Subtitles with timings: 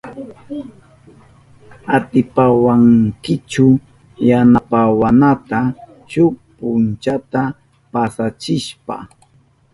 [1.95, 3.67] ¿Atipawankichu
[4.29, 5.59] yanapawanata
[6.11, 7.41] shuk punchata
[7.91, 8.95] pasachishpa?